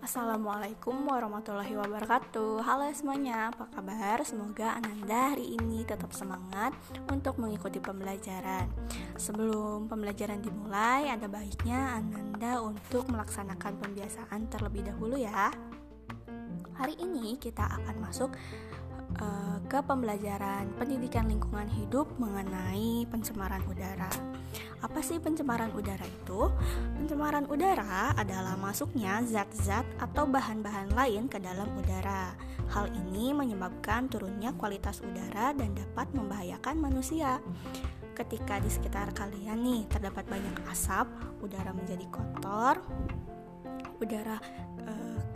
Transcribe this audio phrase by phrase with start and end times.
[0.00, 4.24] Assalamualaikum warahmatullahi wabarakatuh Halo semuanya, apa kabar?
[4.24, 6.72] Semoga Ananda hari ini tetap semangat
[7.12, 8.64] untuk mengikuti pembelajaran
[9.20, 15.52] Sebelum pembelajaran dimulai, ada baiknya Ananda untuk melaksanakan pembiasaan terlebih dahulu ya
[16.80, 18.32] Hari ini kita akan masuk
[19.20, 24.08] uh, ke pembelajaran pendidikan lingkungan hidup mengenai pencemaran udara
[24.80, 26.48] apa sih pencemaran udara itu?
[26.96, 32.32] Pencemaran udara adalah masuknya zat-zat atau bahan-bahan lain ke dalam udara.
[32.72, 37.38] Hal ini menyebabkan turunnya kualitas udara dan dapat membahayakan manusia.
[38.16, 41.06] Ketika di sekitar kalian nih terdapat banyak asap,
[41.44, 42.80] udara menjadi kotor,
[44.00, 44.40] udara
[44.80, 44.92] e,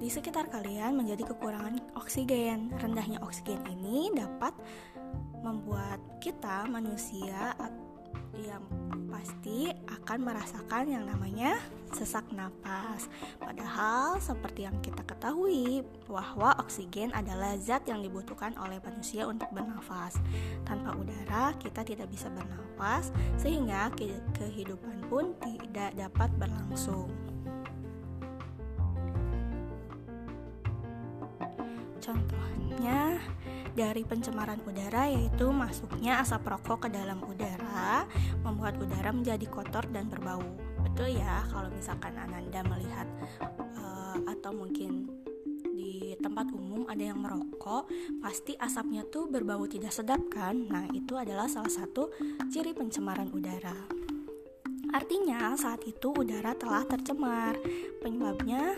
[0.00, 2.72] di sekitar kalian menjadi kekurangan oksigen.
[2.80, 4.56] Rendahnya oksigen ini dapat
[5.44, 7.52] membuat kita manusia
[8.44, 8.64] yang
[9.08, 11.56] pasti akan merasakan yang namanya
[11.96, 13.08] sesak napas.
[13.40, 20.20] Padahal seperti yang kita ketahui bahwa oksigen adalah zat yang dibutuhkan oleh manusia untuk bernafas.
[20.68, 23.08] Tanpa udara kita tidak bisa bernafas
[23.40, 23.88] sehingga
[24.36, 27.08] kehidupan pun tidak dapat berlangsung.
[31.98, 32.35] Contohnya
[33.76, 38.08] dari pencemaran udara yaitu masuknya asap rokok ke dalam udara
[38.40, 40.40] membuat udara menjadi kotor dan berbau.
[40.80, 43.04] Betul ya kalau misalkan Ananda melihat
[43.60, 45.12] uh, atau mungkin
[45.76, 47.84] di tempat umum ada yang merokok,
[48.24, 50.56] pasti asapnya tuh berbau tidak sedap kan?
[50.72, 52.08] Nah, itu adalah salah satu
[52.48, 53.76] ciri pencemaran udara.
[54.96, 57.60] Artinya, saat itu udara telah tercemar.
[58.00, 58.72] Penyebabnya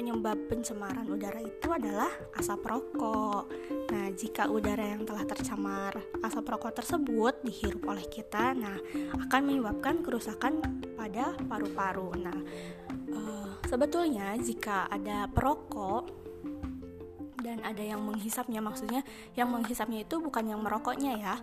[0.00, 2.08] penyebab pencemaran udara itu adalah
[2.40, 3.52] asap rokok.
[3.92, 5.92] Nah, jika udara yang telah tercemar
[6.24, 8.80] asap rokok tersebut dihirup oleh kita, nah
[9.28, 10.64] akan menyebabkan kerusakan
[10.96, 12.16] pada paru-paru.
[12.16, 12.38] Nah,
[13.12, 16.08] uh, sebetulnya jika ada perokok
[17.44, 19.04] dan ada yang menghisapnya, maksudnya
[19.36, 21.36] yang menghisapnya itu bukan yang merokoknya ya,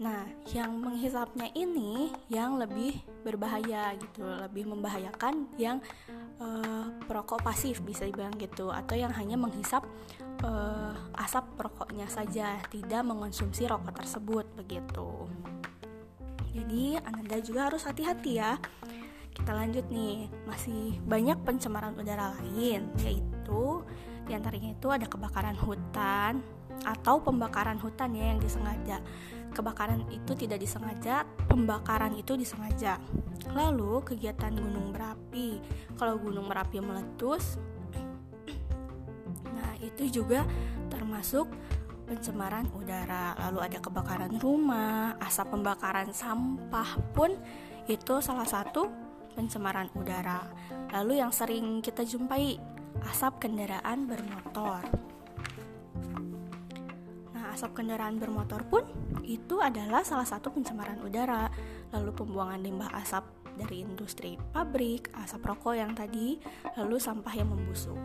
[0.00, 0.24] Nah,
[0.56, 5.76] yang menghisapnya ini yang lebih berbahaya gitu, lebih membahayakan yang
[6.40, 9.84] uh, perokok pasif bisa dibilang gitu, atau yang hanya menghisap
[10.42, 15.28] uh, asap rokoknya saja, tidak mengonsumsi rokok tersebut begitu.
[16.50, 18.58] Jadi, Anda juga harus hati-hati ya.
[19.30, 23.86] Kita lanjut nih, masih banyak pencemaran udara lain, yaitu
[24.30, 26.38] di antaranya itu ada kebakaran hutan
[26.86, 29.02] atau pembakaran hutan ya yang disengaja
[29.50, 33.02] kebakaran itu tidak disengaja, pembakaran itu disengaja.
[33.50, 35.58] Lalu kegiatan gunung berapi,
[35.98, 37.58] kalau gunung berapi meletus,
[39.58, 40.46] nah itu juga
[40.88, 41.50] termasuk
[42.06, 43.34] pencemaran udara.
[43.50, 47.34] Lalu ada kebakaran rumah, asap pembakaran sampah pun
[47.90, 48.86] itu salah satu
[49.34, 50.46] pencemaran udara.
[50.94, 52.58] Lalu yang sering kita jumpai
[53.06, 54.84] asap kendaraan bermotor
[57.60, 58.88] asap kendaraan bermotor pun
[59.26, 61.52] itu adalah salah satu pencemaran udara.
[61.92, 63.26] Lalu pembuangan limbah asap
[63.60, 66.40] dari industri pabrik, asap rokok yang tadi,
[66.80, 67.98] lalu sampah yang membusuk.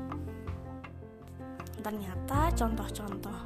[1.80, 3.40] Ternyata contoh-contoh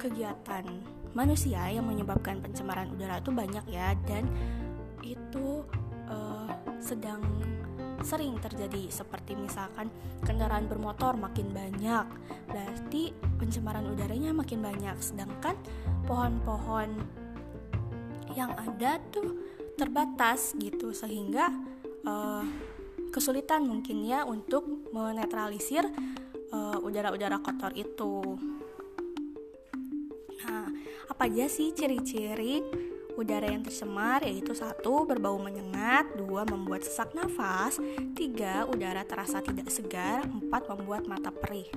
[0.00, 0.64] kegiatan
[1.12, 4.24] manusia yang menyebabkan pencemaran udara itu banyak ya dan
[5.04, 5.60] itu
[6.08, 6.48] uh,
[6.80, 7.20] sedang
[8.04, 9.88] sering terjadi seperti misalkan
[10.22, 12.06] kendaraan bermotor makin banyak
[12.46, 15.56] berarti pencemaran udaranya makin banyak sedangkan
[16.04, 16.92] pohon-pohon
[18.36, 19.40] yang ada tuh
[19.74, 21.50] terbatas gitu sehingga
[22.06, 22.44] uh,
[23.14, 25.86] kesulitan mungkin ya untuk menetralisir
[26.50, 28.34] eh, udara-udara kotor itu.
[30.42, 30.66] Nah,
[31.06, 32.58] apa aja sih ciri-ciri
[33.14, 37.78] Udara yang tercemar yaitu satu berbau menyengat, dua membuat sesak nafas,
[38.18, 41.70] tiga udara terasa tidak segar, empat membuat mata perih.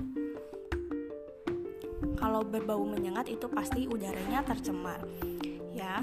[2.18, 4.98] Kalau berbau menyengat itu pasti udaranya tercemar,
[5.70, 6.02] ya.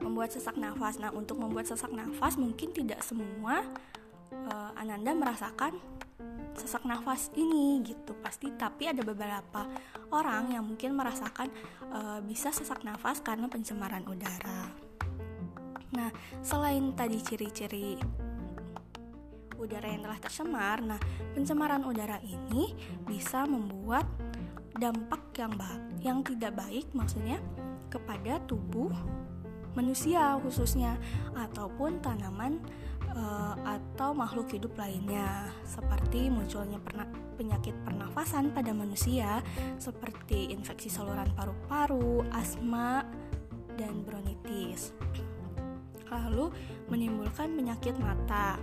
[0.00, 0.96] Membuat sesak nafas.
[0.96, 3.68] Nah, untuk membuat sesak nafas mungkin tidak semua
[4.32, 5.76] uh, Ananda merasakan
[6.52, 9.64] sesak nafas ini gitu pasti tapi ada beberapa
[10.12, 11.48] orang yang mungkin merasakan
[11.92, 14.68] uh, bisa sesak nafas karena pencemaran udara.
[15.92, 16.08] Nah,
[16.40, 18.00] selain tadi ciri-ciri
[19.60, 20.98] udara yang telah tercemar, nah
[21.36, 22.74] pencemaran udara ini
[23.06, 24.08] bisa membuat
[24.74, 27.38] dampak yang baik, yang tidak baik maksudnya
[27.92, 28.90] kepada tubuh
[29.72, 30.96] manusia khususnya
[31.36, 32.60] ataupun tanaman
[33.16, 39.40] uh, atau makhluk hidup lainnya seperti munculnya perna penyakit pernafasan pada manusia
[39.80, 43.02] seperti infeksi saluran paru-paru, asma,
[43.76, 44.92] dan bronkitis.
[46.12, 46.52] Lalu
[46.92, 48.60] menimbulkan penyakit mata.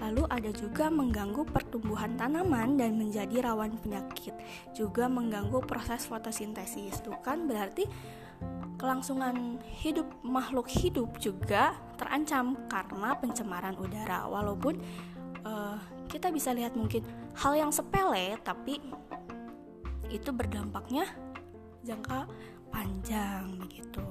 [0.00, 4.32] Lalu ada juga mengganggu pertumbuhan tanaman dan menjadi rawan penyakit.
[4.72, 7.04] Juga mengganggu proses fotosintesis.
[7.04, 7.84] Itu kan berarti
[8.76, 14.28] kelangsungan hidup makhluk hidup juga terancam karena pencemaran udara.
[14.28, 14.80] Walaupun
[15.44, 17.04] uh, kita bisa lihat mungkin
[17.36, 18.80] hal yang sepele tapi
[20.12, 21.08] itu berdampaknya
[21.82, 22.28] jangka
[22.70, 24.04] panjang begitu.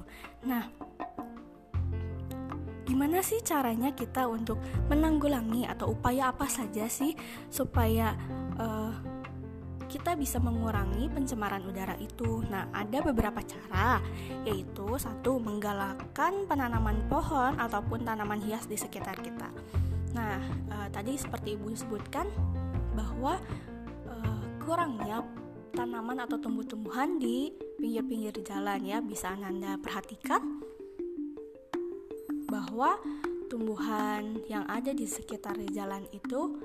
[0.47, 0.65] Nah,
[2.85, 4.57] gimana sih caranya kita untuk
[4.87, 7.13] menanggulangi atau upaya apa saja sih
[7.51, 8.15] supaya
[8.55, 8.93] uh,
[9.95, 12.43] kita bisa mengurangi pencemaran udara itu.
[12.51, 14.03] Nah, ada beberapa cara,
[14.43, 19.47] yaitu satu menggalakkan penanaman pohon ataupun tanaman hias di sekitar kita.
[20.11, 22.27] Nah, uh, tadi seperti ibu sebutkan
[22.91, 23.39] bahwa
[24.03, 25.23] uh, kurangnya
[25.71, 30.59] tanaman atau tumbuh-tumbuhan di pinggir-pinggir jalan ya bisa anda perhatikan
[32.51, 32.99] bahwa
[33.47, 36.59] tumbuhan yang ada di sekitar jalan itu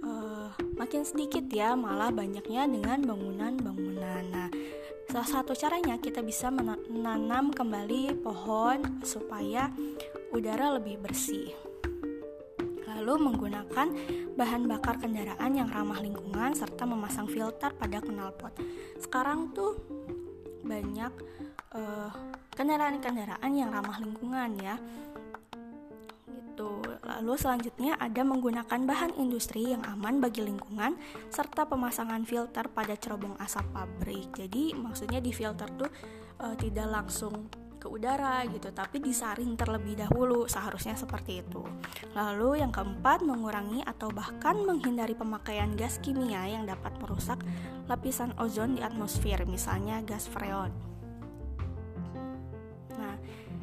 [0.00, 0.39] uh,
[0.80, 4.24] makin sedikit ya, malah banyaknya dengan bangunan-bangunan.
[4.32, 4.48] Nah,
[5.12, 9.68] salah satu caranya kita bisa menanam kembali pohon supaya
[10.32, 11.52] udara lebih bersih.
[12.88, 13.88] Lalu menggunakan
[14.40, 18.56] bahan bakar kendaraan yang ramah lingkungan serta memasang filter pada knalpot.
[18.96, 19.76] Sekarang tuh
[20.64, 21.12] banyak
[21.76, 22.08] uh,
[22.56, 24.80] kendaraan-kendaraan yang ramah lingkungan ya.
[27.20, 30.96] Lalu selanjutnya ada menggunakan bahan industri yang aman bagi lingkungan
[31.28, 34.32] serta pemasangan filter pada cerobong asap pabrik.
[34.32, 35.92] Jadi maksudnya di filter tuh
[36.40, 41.60] e, tidak langsung ke udara gitu, tapi disaring terlebih dahulu, seharusnya seperti itu.
[42.16, 47.36] Lalu yang keempat, mengurangi atau bahkan menghindari pemakaian gas kimia yang dapat merusak
[47.84, 50.72] lapisan ozon di atmosfer, misalnya gas freon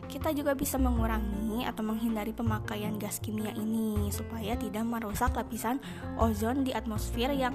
[0.07, 5.83] kita juga bisa mengurangi atau menghindari pemakaian gas kimia ini supaya tidak merusak lapisan
[6.15, 7.53] ozon di atmosfer yang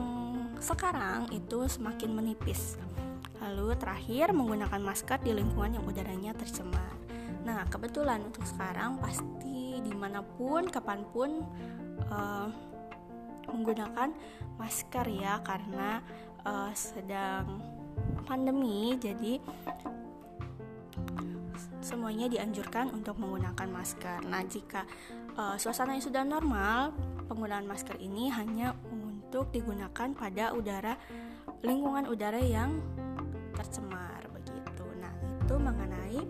[0.61, 2.79] sekarang itu semakin menipis.
[3.43, 6.95] Lalu terakhir menggunakan masker di lingkungan yang udaranya tercemar.
[7.43, 11.43] Nah kebetulan untuk sekarang pasti di mana pun, kapan pun
[12.07, 12.47] uh,
[13.51, 14.15] menggunakan
[14.61, 15.99] masker ya karena
[16.47, 17.59] uh, sedang
[18.23, 19.43] pandemi jadi
[21.83, 24.23] semuanya dianjurkan untuk menggunakan masker.
[24.31, 24.87] Nah, jika
[25.35, 26.95] uh, suasananya sudah normal,
[27.27, 30.95] penggunaan masker ini hanya untuk digunakan pada udara
[31.67, 32.79] lingkungan udara yang
[33.59, 34.87] tercemar begitu.
[35.03, 35.13] Nah,
[35.43, 36.21] itu mengenai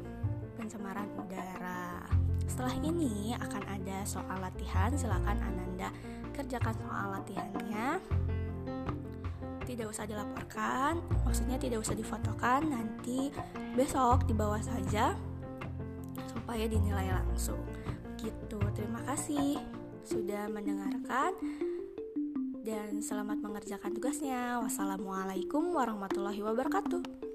[0.57, 2.09] pencemaran udara.
[2.49, 5.93] Setelah ini akan ada soal latihan, silakan Ananda
[6.33, 8.01] kerjakan soal latihannya
[9.63, 13.33] tidak usah dilaporkan, maksudnya tidak usah difotokan, nanti
[13.73, 15.17] besok di bawah saja
[16.43, 17.63] supaya dinilai langsung.
[18.19, 18.59] Gitu.
[18.75, 19.63] Terima kasih
[20.03, 21.39] sudah mendengarkan
[22.67, 24.59] dan selamat mengerjakan tugasnya.
[24.59, 27.32] Wassalamualaikum warahmatullahi wabarakatuh.